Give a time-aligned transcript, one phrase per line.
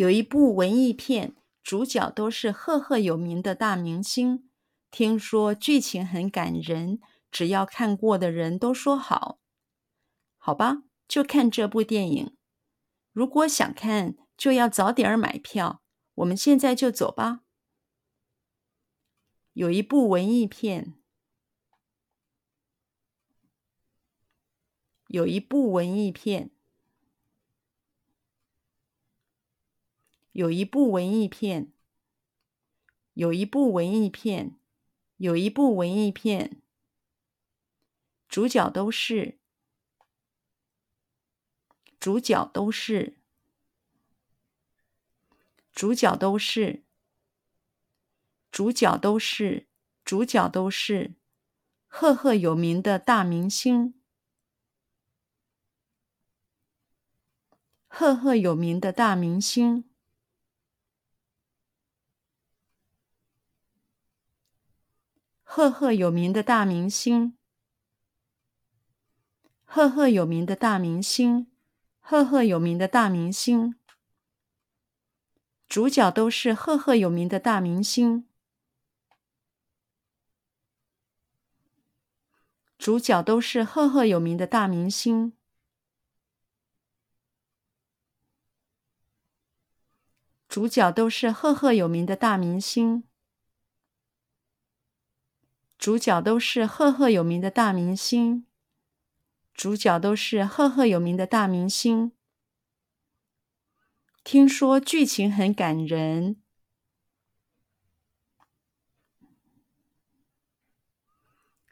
[0.00, 4.48] 有一部文艺片，主角都是赫赫有名的大明星，
[4.90, 7.00] 听说剧情很感人，
[7.30, 9.40] 只要看过的人都说好。
[10.38, 12.34] 好吧，就看这部电影。
[13.12, 15.82] 如果想看，就要早点买票。
[16.14, 17.42] 我们现在就走吧。
[19.52, 20.94] 有一部文艺片，
[25.08, 26.52] 有一部文艺片，
[30.40, 31.70] 有一部文艺片，
[33.12, 34.58] 有一部文艺片，
[35.18, 36.62] 有一部文艺片，
[38.26, 39.38] 主角都是，
[41.98, 43.18] 主角都是。
[45.72, 46.84] 主角都是，
[48.50, 49.68] 主角都是，
[50.06, 51.16] 主角都是
[51.86, 54.00] 赫赫有名的大明星，
[57.88, 59.89] 赫赫有名的大明星，
[65.52, 67.36] 赫赫有名的大明星，
[69.64, 71.50] 赫赫有名的大明星，
[71.98, 73.74] 赫赫有名的大明星。
[75.68, 78.28] 主角都是赫赫有名的大明星。
[82.78, 85.32] 主角都是赫赫有名的大明星。
[90.48, 93.09] 主角都是赫赫有名的大明星。
[95.80, 98.46] 主角都是赫赫有名的大明星。
[99.54, 102.12] 主角都是赫赫有名的大明星。
[104.22, 106.42] 听说剧情很感人。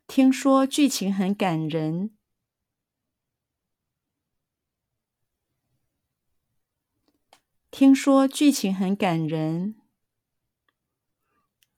[0.06, 2.16] 听说剧情很感人。
[7.70, 9.76] 听说剧情很感人。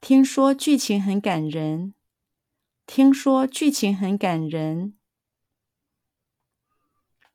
[0.01, 1.95] 听说剧情很感人。
[2.93, 4.99] 听说剧情很感人。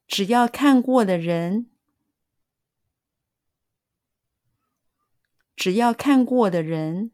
[0.05, 1.71] 只要看过的人。
[5.55, 7.11] 只要看过的人，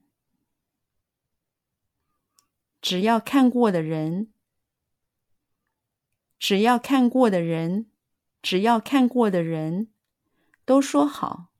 [2.81, 4.33] 只要看过的人，
[6.39, 7.91] 只要看过的人，
[8.41, 9.93] 只要看过的人，
[10.65, 11.51] 都说好，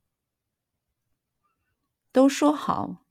[2.12, 3.06] 都说好，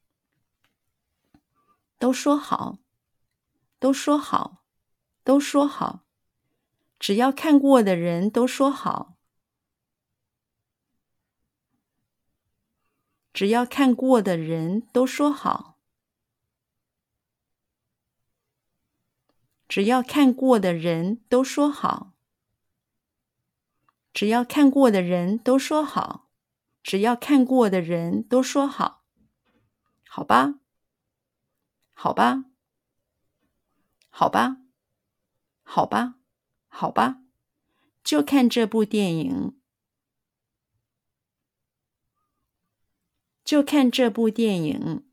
[2.01, 2.80] 都说好，
[3.81, 4.63] 都说好，
[5.25, 6.05] 都说好，
[7.01, 9.17] 只要看过的人都说好。
[13.33, 15.79] 只要看过的人都说好，
[19.67, 22.13] 只要看过的人都说好，
[24.13, 26.29] 只要看过的人都说好，
[26.83, 29.05] 只要看过的人都说好，
[30.07, 30.57] 好吧，
[31.95, 32.45] 好吧，
[34.11, 34.59] 好吧，
[35.63, 36.17] 好吧，
[36.69, 37.23] 好吧，
[38.05, 39.57] 就看这部电影。
[43.43, 45.05] 就看这部电影，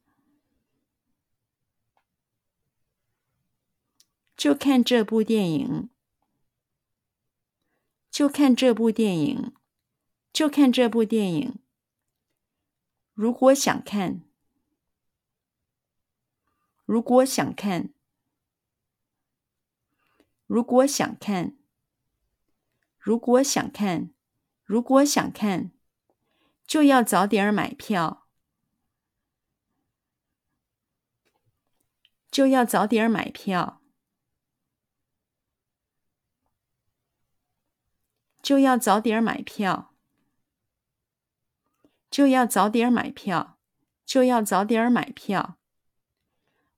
[4.36, 5.90] 就看这部电影，
[8.12, 9.54] 就看这部电影，
[10.32, 11.56] 就看这部电影。
[13.16, 14.22] 如果想看，
[16.86, 17.92] 如果想看，
[20.48, 21.56] 如果想看，
[22.98, 24.12] 如果想看，
[24.64, 25.72] 如果想看，
[26.66, 28.24] 就要早点买票。
[32.30, 33.82] 就要早点买票，
[38.44, 39.96] 就要早点买票，
[42.12, 43.58] 就要早点买票，
[44.06, 45.58] 就要早点买票。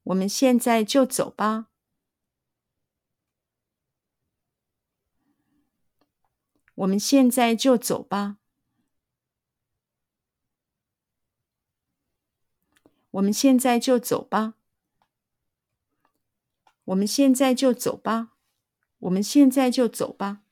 [0.03, 1.68] 我们现在就走吧，
[6.79, 8.37] 我们现在就走吧，
[13.11, 14.53] 我们现在就走吧。
[16.85, 18.29] 我们现在就走吧，
[18.99, 20.43] 我们现在就走吧。